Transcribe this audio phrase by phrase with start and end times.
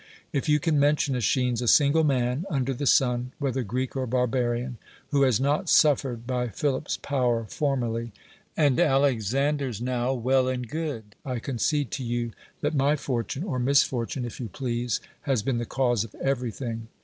[0.33, 1.61] If you can mention, ^l']schines.
[1.61, 4.79] a single man under the sun, whelhcr Greek or barbarian,
[5.11, 8.11] who has not suifered by Philip's power formerly
[8.57, 12.31] and Alex ander's now, well and good; I concede to you,
[12.63, 16.87] tbat my ^'ortiine, (^r misfortune (if you please), has been the cause of everything.